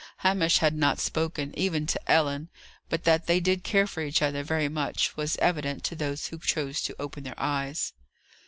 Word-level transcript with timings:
Hamish 0.25 0.57
had 0.57 0.73
not 0.75 0.97
spoken, 0.99 1.53
even 1.55 1.85
to 1.85 2.11
Ellen; 2.11 2.49
but, 2.89 3.03
that 3.03 3.27
they 3.27 3.39
did 3.39 3.61
care 3.63 3.85
for 3.85 4.01
each 4.01 4.23
other 4.23 4.41
very 4.41 4.67
much, 4.67 5.15
was 5.15 5.37
evident 5.37 5.83
to 5.83 5.95
those 5.95 6.29
who 6.29 6.39
chose 6.39 6.81
to 6.81 6.95
open 6.99 7.23
their 7.23 7.39
eyes. 7.39 7.93